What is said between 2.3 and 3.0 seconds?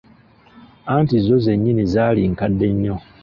nkadde nnyo.